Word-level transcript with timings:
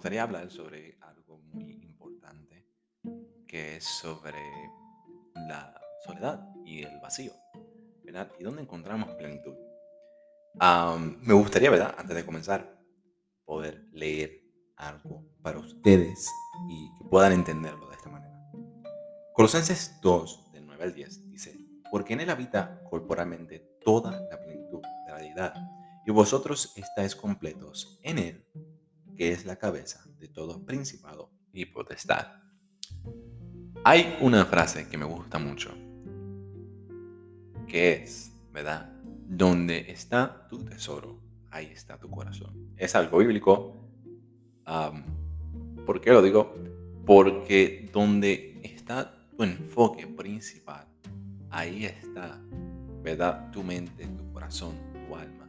gustaría 0.00 0.22
hablar 0.22 0.50
sobre 0.50 0.96
algo 1.02 1.42
muy 1.52 1.74
importante, 1.82 2.66
que 3.46 3.76
es 3.76 3.84
sobre 3.84 4.40
la 5.34 5.78
soledad 6.06 6.40
y 6.64 6.82
el 6.82 6.98
vacío, 7.00 7.34
¿verdad? 8.02 8.32
Y 8.38 8.44
dónde 8.44 8.62
encontramos 8.62 9.14
plenitud. 9.16 9.54
Am, 10.58 11.18
me 11.20 11.34
gustaría, 11.34 11.68
¿verdad? 11.68 11.94
Antes 11.98 12.16
de 12.16 12.24
comenzar, 12.24 12.80
poder 13.44 13.88
leer 13.92 14.40
algo 14.78 15.22
para 15.42 15.58
ustedes 15.58 16.30
y 16.70 16.88
que 16.96 17.04
puedan 17.04 17.32
entenderlo 17.32 17.86
de 17.90 17.96
esta 17.96 18.08
manera. 18.08 18.34
Colosenses 19.34 20.00
2, 20.00 20.52
del 20.52 20.64
9 20.64 20.82
al 20.82 20.94
10, 20.94 21.28
dice, 21.28 21.58
porque 21.90 22.14
en 22.14 22.20
él 22.20 22.30
habita 22.30 22.82
corporalmente 22.84 23.76
toda 23.84 24.18
la 24.30 24.40
plenitud 24.40 24.80
de 24.80 25.12
la 25.12 25.18
deidad, 25.18 25.54
y 26.06 26.10
vosotros 26.10 26.72
estáis 26.76 27.14
completos 27.14 28.00
en 28.02 28.18
él, 28.18 28.49
que 29.20 29.32
es 29.32 29.44
la 29.44 29.56
cabeza 29.56 30.02
de 30.18 30.28
todo 30.28 30.64
principado 30.64 31.30
y 31.52 31.66
potestad. 31.66 32.26
Hay 33.84 34.16
una 34.22 34.46
frase 34.46 34.88
que 34.88 34.96
me 34.96 35.04
gusta 35.04 35.38
mucho, 35.38 35.74
que 37.68 37.92
es, 37.92 38.32
¿verdad? 38.50 38.98
Donde 39.28 39.90
está 39.90 40.48
tu 40.48 40.64
tesoro, 40.64 41.20
ahí 41.50 41.66
está 41.66 42.00
tu 42.00 42.08
corazón. 42.08 42.72
Es 42.78 42.94
algo 42.94 43.18
bíblico. 43.18 43.76
am, 44.64 45.04
¿Por 45.84 46.00
qué 46.00 46.12
lo 46.12 46.22
digo? 46.22 46.54
Porque 47.04 47.90
donde 47.92 48.58
está 48.62 49.28
tu 49.36 49.42
enfoque 49.42 50.06
principal, 50.06 50.88
ahí 51.50 51.84
está, 51.84 52.40
¿verdad? 53.02 53.50
Tu 53.50 53.62
mente, 53.62 54.06
tu 54.06 54.32
corazón, 54.32 54.76
tu 55.06 55.14
alma, 55.14 55.46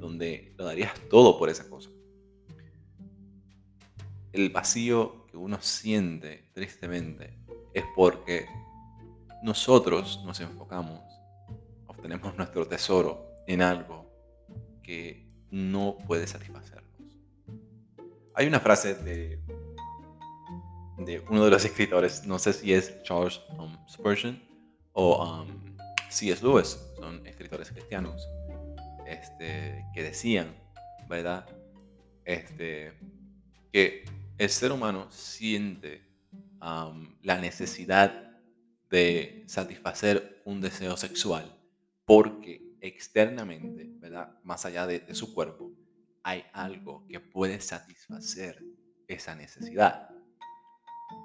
donde 0.00 0.52
lo 0.58 0.64
darías 0.64 0.92
todo 1.08 1.38
por 1.38 1.48
esa 1.48 1.70
cosa. 1.70 1.90
El 4.34 4.50
vacío 4.50 5.26
que 5.28 5.36
uno 5.36 5.58
siente 5.60 6.50
tristemente 6.52 7.38
es 7.72 7.84
porque 7.94 8.48
nosotros 9.44 10.24
nos 10.24 10.40
enfocamos, 10.40 11.00
obtenemos 11.86 12.36
nuestro 12.36 12.66
tesoro 12.66 13.28
en 13.46 13.62
algo 13.62 14.10
que 14.82 15.30
no 15.52 15.96
puede 16.04 16.26
satisfacernos. 16.26 16.82
Hay 18.34 18.48
una 18.48 18.58
frase 18.58 18.96
de, 18.96 19.40
de 20.98 21.20
uno 21.30 21.44
de 21.44 21.50
los 21.52 21.64
escritores, 21.64 22.26
no 22.26 22.40
sé 22.40 22.54
si 22.54 22.74
es 22.74 23.00
Charles 23.04 23.40
um, 23.56 23.76
Spurgeon 23.88 24.42
o 24.94 25.42
um, 25.42 25.76
C.S. 26.10 26.44
Lewis, 26.44 26.76
son 26.96 27.24
escritores 27.24 27.70
cristianos, 27.70 28.28
este, 29.06 29.84
que 29.94 30.02
decían, 30.02 30.56
¿verdad? 31.08 31.46
Este, 32.24 32.94
que 33.72 34.04
el 34.38 34.50
ser 34.50 34.72
humano 34.72 35.06
siente 35.10 36.02
la 36.60 37.38
necesidad 37.40 38.40
de 38.90 39.44
satisfacer 39.46 40.42
un 40.44 40.60
deseo 40.60 40.96
sexual 40.96 41.54
porque 42.04 42.76
externamente, 42.80 43.86
¿verdad? 43.98 44.38
Más 44.42 44.64
allá 44.66 44.86
de, 44.86 45.00
de 45.00 45.14
su 45.14 45.34
cuerpo, 45.34 45.72
hay 46.22 46.44
algo 46.52 47.06
que 47.06 47.20
puede 47.20 47.60
satisfacer 47.60 48.62
esa 49.06 49.34
necesidad. 49.34 50.10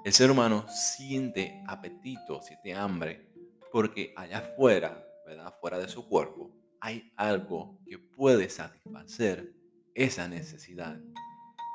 El 0.04 0.12
ser 0.12 0.30
humano 0.30 0.66
siente 0.68 1.62
apetito, 1.66 2.40
siente 2.42 2.74
hambre, 2.74 3.30
porque 3.72 4.12
allá 4.16 4.38
afuera, 4.38 5.04
¿verdad? 5.26 5.54
Fuera 5.60 5.78
de 5.78 5.88
su 5.88 6.06
cuerpo, 6.08 6.50
hay 6.80 7.12
algo 7.16 7.78
que 7.86 7.98
puede 7.98 8.48
satisfacer 8.48 9.54
esa 9.94 10.28
necesidad. 10.28 10.98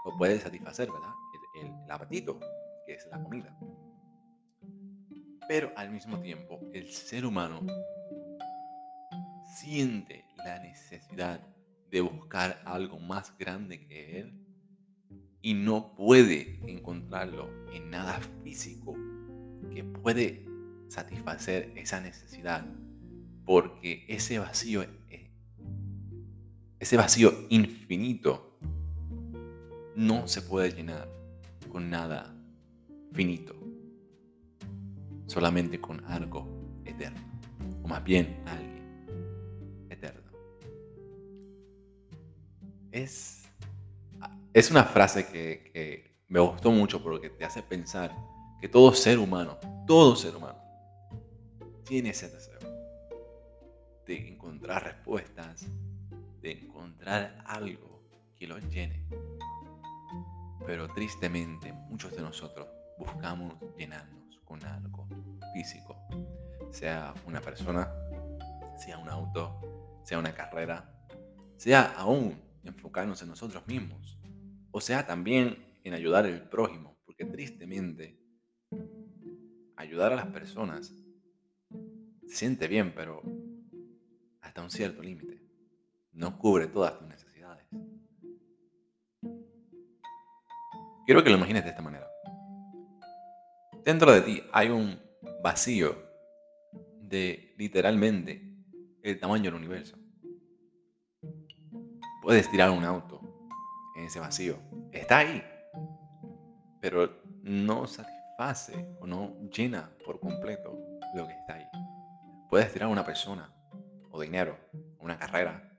O 0.04 0.18
puede 0.18 0.40
satisfacer, 0.40 0.92
¿verdad? 0.92 1.14
El, 1.62 1.92
apetito, 1.92 2.40
que 2.86 2.94
es 2.94 3.08
la 3.12 3.22
comida. 3.22 3.58
Pero 5.48 5.72
al 5.76 5.92
mismo 5.92 6.20
tiempo, 6.20 6.60
el 6.74 6.90
ser 6.90 7.26
humano 7.26 7.62
siente 9.56 10.26
la 10.38 10.60
necesidad 10.60 11.40
de 11.92 12.02
buscar 12.02 12.62
algo 12.66 13.00
más 13.00 13.38
grande 13.38 13.86
que 13.88 14.20
él 14.20 14.46
y 15.42 15.54
no 15.54 15.96
puede 15.96 16.60
encontrarlo 16.68 17.50
en 17.72 17.90
nada 17.90 18.20
físico 18.44 18.96
que 19.72 19.84
puede 19.84 20.46
satisfacer 20.88 21.72
esa 21.76 22.02
necesidad 22.02 22.66
porque 23.46 24.06
ese 24.08 24.40
vacío 24.40 24.84
eh, 25.10 25.32
ese 26.80 26.98
vacío 26.98 27.32
infinito 27.50 28.58
no 29.96 30.28
se 30.28 30.42
puede 30.42 30.72
llenar 30.72 31.10
con 31.76 31.90
nada 31.90 32.34
finito 33.12 33.54
solamente 35.28 35.82
con 35.82 36.06
algo 36.06 36.48
eterno 36.86 37.20
o 37.84 37.88
más 37.90 38.02
bien 38.02 38.42
alguien 38.46 39.86
eterno 39.90 40.32
es 42.94 43.44
es 44.54 44.72
una 44.72 44.86
frase 44.86 45.28
que, 45.28 46.16
me 46.30 46.40
gustó 46.40 46.72
mucho 46.72 47.04
porque 47.04 47.30
te 47.30 47.44
hace 47.44 47.62
pensar 47.62 48.16
que 48.62 48.70
todo 48.70 48.94
ser 48.94 49.20
humano, 49.20 49.60
todo 49.86 50.16
ser 50.16 50.34
humano, 50.34 50.60
tiene 51.84 52.12
ese 52.12 52.30
deseo 52.30 52.60
de 54.06 54.30
encontrar 54.30 54.82
respuestas, 54.82 55.68
de 56.40 56.52
encontrar 56.54 57.44
algo 57.46 58.02
que 58.38 58.48
lo 58.48 58.60
llene. 58.60 59.06
Pero 60.66 60.88
tristemente 60.90 61.72
muchos 61.74 62.16
de 62.16 62.22
nosotros 62.22 62.68
buscamos 62.98 63.54
llenarnos 63.78 64.40
con 64.44 64.64
algo 64.66 65.08
físico, 65.54 65.96
sea 66.72 67.14
una 67.28 67.42
persona, 67.42 67.92
sea 68.78 68.98
un 68.98 69.10
auto, 69.10 70.02
sea 70.04 70.20
una 70.20 70.34
carrera, 70.34 70.92
sea 71.58 71.94
aún 71.98 72.42
enfocarnos 72.64 73.22
en 73.22 73.30
nosotros 73.30 73.66
mismos, 73.68 74.20
o 74.72 74.82
sea 74.82 75.06
también 75.06 75.80
en 75.84 75.94
ayudar 75.94 76.26
al 76.26 76.50
prójimo, 76.50 76.98
porque 77.06 77.26
tristemente 77.26 78.20
ayudar 79.76 80.14
a 80.14 80.16
las 80.16 80.28
personas 80.28 80.94
se 82.28 82.36
siente 82.36 82.68
bien, 82.68 82.94
pero 82.96 83.22
hasta 84.42 84.62
un 84.62 84.72
cierto 84.72 85.02
límite. 85.02 85.42
No 86.14 86.38
cubre 86.38 86.68
todas 86.68 86.98
tus 86.98 87.08
necesidades. 87.08 87.35
Quiero 91.06 91.24
que 91.24 91.30
lo 91.30 91.38
imagines 91.38 91.64
de 91.64 91.70
esta 91.70 91.84
manera. 91.84 92.10
Dentro 93.84 94.12
de 94.12 94.22
ti 94.22 94.44
hay 94.52 94.70
un 94.70 95.00
vacío 95.44 95.96
de 97.00 97.54
literalmente 97.58 98.42
el 99.04 99.20
tamaño 99.20 99.46
del 99.46 99.54
universo. 99.54 99.98
Puedes 102.24 102.50
tirar 102.50 102.72
un 102.72 102.84
auto 102.84 103.22
en 103.96 104.06
ese 104.06 104.20
vacío. 104.20 104.58
Está 104.92 105.20
ahí. 105.20 105.44
Pero 106.82 107.22
no 107.44 107.86
satisface 107.86 108.74
o 109.00 109.06
no 109.06 109.48
llena 109.52 109.92
por 110.04 110.20
completo 110.20 110.76
lo 111.14 111.28
que 111.28 111.34
está 111.34 111.54
ahí. 111.54 111.66
Puedes 112.50 112.74
tirar 112.74 112.90
una 112.90 113.06
persona, 113.06 113.54
o 114.10 114.20
dinero, 114.20 114.58
una 115.00 115.20
carrera, 115.20 115.72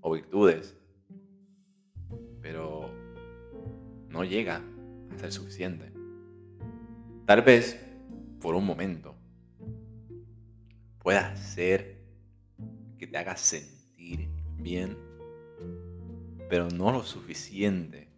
o 0.00 0.12
virtudes, 0.12 0.74
pero 2.40 2.81
no 4.12 4.24
llega 4.24 4.62
a 5.10 5.18
ser 5.18 5.32
suficiente. 5.32 5.90
Tal 7.26 7.42
vez 7.42 7.80
por 8.40 8.54
un 8.54 8.66
momento 8.66 9.16
pueda 10.98 11.34
ser 11.36 12.02
que 12.98 13.06
te 13.06 13.16
haga 13.16 13.36
sentir 13.36 14.28
bien, 14.58 14.96
pero 16.48 16.68
no 16.68 16.92
lo 16.92 17.02
suficiente 17.02 18.08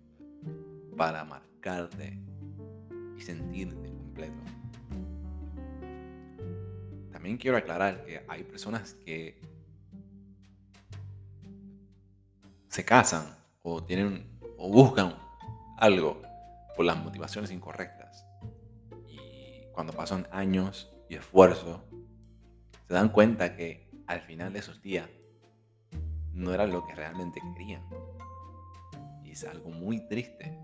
para 0.96 1.24
marcarte 1.24 2.18
y 3.16 3.20
sentirte 3.20 3.88
completo. 3.92 4.42
También 7.12 7.38
quiero 7.38 7.56
aclarar 7.56 8.04
que 8.04 8.22
hay 8.26 8.42
personas 8.42 8.94
que 9.04 9.40
se 12.68 12.84
casan 12.84 13.34
o 13.62 13.82
tienen 13.82 14.26
o 14.58 14.68
buscan 14.68 15.14
algo 15.76 16.22
por 16.76 16.84
las 16.84 16.96
motivaciones 16.96 17.50
incorrectas. 17.50 18.26
Y 19.08 19.66
cuando 19.72 19.92
pasan 19.92 20.28
años 20.30 20.92
y 21.08 21.16
esfuerzo, 21.16 21.84
se 22.86 22.94
dan 22.94 23.08
cuenta 23.08 23.56
que 23.56 23.88
al 24.06 24.20
final 24.20 24.52
de 24.52 24.58
esos 24.58 24.82
días 24.82 25.08
no 26.32 26.52
era 26.52 26.66
lo 26.66 26.84
que 26.84 26.94
realmente 26.94 27.40
querían. 27.40 27.82
Y 29.22 29.30
es 29.30 29.44
algo 29.44 29.70
muy 29.70 30.06
triste. 30.06 30.58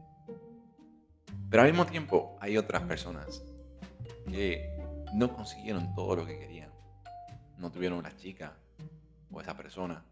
Pero 1.49 1.63
al 1.63 1.71
mismo 1.71 1.87
tiempo 1.87 2.37
hay 2.41 2.57
otras 2.57 2.83
personas 2.83 3.43
que 4.29 4.79
no 5.15 5.35
consiguieron 5.35 5.95
todo 5.95 6.17
lo 6.17 6.27
que 6.27 6.39
querían. 6.39 6.71
No 7.59 7.71
tuvieron 7.71 7.99
una 7.99 8.17
chica 8.17 8.57
o 9.31 9.41
esa 9.41 9.57
persona. 9.57 10.05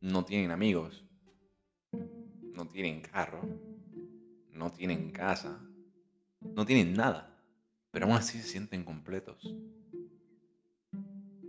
No 0.00 0.24
tienen 0.24 0.50
amigos. 0.50 1.04
No 2.54 2.66
tienen 2.66 3.00
carro, 3.00 3.40
no 4.52 4.72
tienen 4.72 5.10
casa, 5.10 5.60
no 6.40 6.64
tienen 6.64 6.94
nada, 6.94 7.36
pero 7.90 8.06
aún 8.06 8.14
así 8.14 8.38
se 8.38 8.48
sienten 8.48 8.84
completos. 8.84 9.54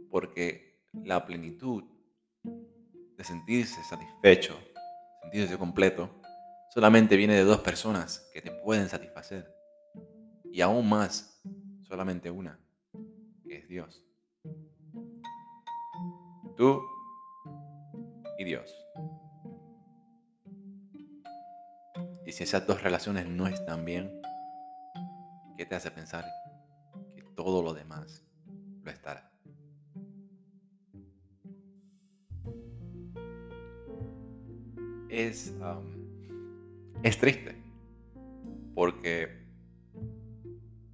Porque 0.09 0.83
la 1.03 1.25
plenitud 1.25 1.83
de 2.43 3.23
sentirse 3.23 3.83
satisfecho, 3.83 4.57
sentirse 5.21 5.57
completo, 5.57 6.09
solamente 6.73 7.15
viene 7.15 7.35
de 7.35 7.43
dos 7.43 7.59
personas 7.59 8.29
que 8.33 8.41
te 8.41 8.51
pueden 8.51 8.89
satisfacer. 8.89 9.53
Y 10.51 10.61
aún 10.61 10.89
más, 10.89 11.41
solamente 11.83 12.31
una, 12.31 12.59
que 13.43 13.57
es 13.57 13.67
Dios. 13.67 14.03
Tú 16.55 16.81
y 18.39 18.45
Dios. 18.45 18.84
Y 22.25 22.31
si 22.31 22.43
esas 22.43 22.65
dos 22.65 22.81
relaciones 22.81 23.27
no 23.27 23.45
están 23.47 23.85
bien, 23.85 24.11
¿qué 25.57 25.65
te 25.65 25.75
hace 25.75 25.91
pensar 25.91 26.25
que 27.13 27.21
todo 27.35 27.61
lo 27.61 27.73
demás 27.73 28.23
lo 28.83 28.91
estará? 28.91 29.31
Es, 35.07 35.53
es 37.03 37.17
triste 37.19 37.55
porque 38.73 39.45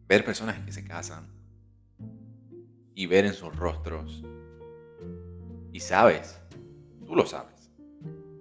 ver 0.08 0.26
personas 0.26 0.60
que 0.60 0.74
se 0.74 0.84
casan 0.84 1.28
y 2.94 3.06
ver 3.06 3.26
en 3.26 3.34
sus 3.34 3.56
rostros 3.56 4.22
y 5.72 5.80
sabes, 5.80 6.38
tú 7.06 7.16
lo 7.16 7.26
sabes, 7.26 7.72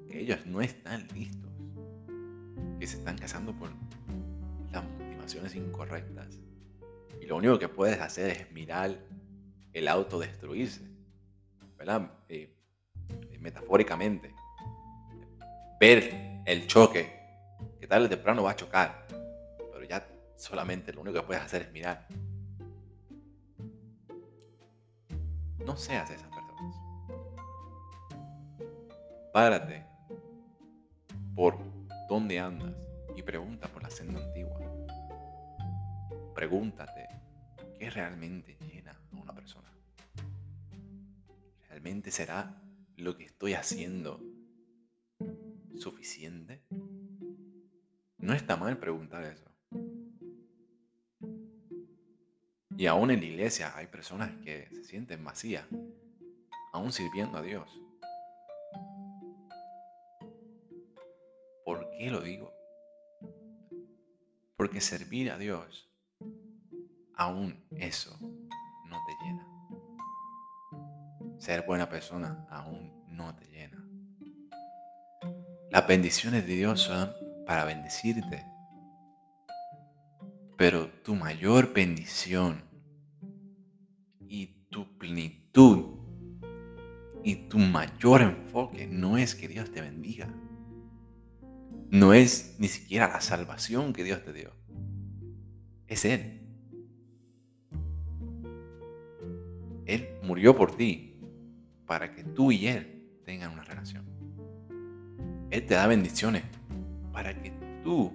que 0.09 0.21
ellos 0.21 0.45
no 0.45 0.61
están 0.61 1.07
listos 1.15 1.50
que 2.79 2.87
se 2.87 2.97
están 2.97 3.19
casando 3.19 3.53
por 3.53 3.71
las 4.73 4.85
motivaciones 4.85 5.55
incorrectas. 5.55 6.39
Y 7.21 7.27
lo 7.27 7.37
único 7.37 7.59
que 7.59 7.69
puedes 7.69 8.01
hacer 8.01 8.31
es 8.31 8.53
mirar 8.53 8.99
el 9.73 9.89
auto 9.89 10.19
destruirse, 10.19 10.83
¿verdad? 11.77 12.11
Eh, 12.29 12.57
eh, 13.31 13.39
metafóricamente. 13.39 14.35
Ver 15.79 16.43
el 16.47 16.67
choque, 16.67 17.13
que 17.79 17.87
tarde 17.87 18.07
o 18.07 18.09
temprano 18.09 18.43
va 18.43 18.53
a 18.53 18.57
chocar, 18.57 19.07
pero 19.73 19.85
ya 19.85 20.07
solamente 20.37 20.93
lo 20.93 21.03
único 21.03 21.21
que 21.21 21.27
puedes 21.27 21.43
hacer 21.43 21.63
es 21.63 21.73
mirar. 21.73 22.07
No 25.65 25.77
seas 25.77 26.11
esas 26.11 26.29
personas. 26.29 26.77
Párate 29.33 29.87
por 31.35 31.70
dónde 32.11 32.41
andas 32.41 32.75
y 33.15 33.23
pregunta 33.23 33.69
por 33.69 33.85
la 33.85 33.89
senda 33.89 34.19
antigua. 34.21 34.59
Pregúntate 36.35 37.07
qué 37.79 37.89
realmente 37.89 38.59
llena 38.67 39.01
a 39.13 39.17
una 39.17 39.33
persona. 39.33 39.73
¿Realmente 41.69 42.11
será 42.11 42.61
lo 42.97 43.17
que 43.17 43.27
estoy 43.27 43.55
haciendo 43.55 44.21
suficiente? 45.79 46.65
No 48.19 48.33
está 48.35 48.57
mal 48.57 48.77
preguntar 48.79 49.23
eso. 49.23 49.49
Y 52.77 52.87
aún 52.87 53.13
en 53.13 53.21
la 53.21 53.27
iglesia 53.27 53.77
hay 53.77 53.87
personas 53.87 54.33
que 54.43 54.69
se 54.73 54.83
sienten 54.83 55.23
vacías, 55.23 55.65
aún 56.73 56.91
sirviendo 56.91 57.39
a 57.39 57.43
Dios. 57.43 57.81
Qué 62.01 62.11
lo 62.11 62.23
digo? 62.23 62.55
Porque 64.57 64.81
servir 64.81 65.31
a 65.31 65.37
Dios, 65.37 65.87
aún 67.15 67.63
eso 67.77 68.19
no 68.89 68.97
te 69.07 69.13
llena. 69.23 69.47
Ser 71.39 71.67
buena 71.67 71.91
persona 71.91 72.47
aún 72.49 73.05
no 73.07 73.37
te 73.37 73.45
llena. 73.49 73.87
Las 75.71 75.87
bendiciones 75.87 76.47
de 76.47 76.55
Dios 76.55 76.81
son 76.81 77.13
para 77.45 77.67
bendecirte. 77.67 78.47
Pero 80.57 80.89
tu 81.03 81.15
mayor 81.15 81.75
bendición 81.75 82.65
y 84.27 84.47
tu 84.71 84.97
plenitud 84.97 85.99
y 87.23 87.37
tu 87.49 87.59
mayor 87.59 88.23
enfoque 88.23 88.87
no 88.87 89.19
es 89.19 89.35
que 89.35 89.49
Dios 89.49 89.71
te 89.71 89.83
bendiga 89.83 90.33
no 91.91 92.15
es 92.15 92.57
ni 92.59 92.69
siquiera 92.69 93.09
la 93.09 93.21
salvación 93.21 93.93
que 93.93 94.05
Dios 94.05 94.23
te 94.25 94.33
dio. 94.33 94.53
Es 95.89 96.05
Él. 96.05 96.41
Él 99.87 100.09
murió 100.23 100.55
por 100.55 100.77
ti 100.77 101.19
para 101.87 102.15
que 102.15 102.23
tú 102.23 102.53
y 102.53 102.69
Él 102.69 103.21
tengan 103.25 103.53
una 103.53 103.65
relación. 103.65 104.05
Él 105.51 105.67
te 105.67 105.75
da 105.75 105.89
bendiciones 105.89 106.45
para 107.13 107.35
que 107.43 107.51
tú 107.83 108.13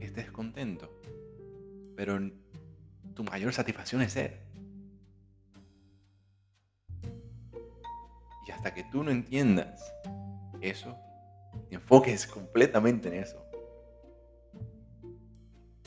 estés 0.00 0.32
contento. 0.32 0.90
Pero 1.94 2.18
tu 3.14 3.22
mayor 3.22 3.52
satisfacción 3.52 4.02
es 4.02 4.16
Él. 4.16 4.32
Y 8.48 8.50
hasta 8.50 8.74
que 8.74 8.82
tú 8.82 9.04
no 9.04 9.12
entiendas 9.12 9.94
eso, 10.60 10.98
enfoques 11.70 12.26
completamente 12.26 13.08
en 13.08 13.14
eso, 13.14 13.44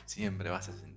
siempre 0.04 0.50
vas 0.50 0.68
a 0.68 0.72
sentir 0.72 0.95